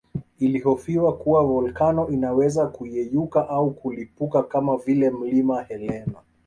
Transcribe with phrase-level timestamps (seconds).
[0.39, 6.19] Ilihofiwa kuwa volkano inaweza kuyeyuka au kulipuka kama vile Mlima Helena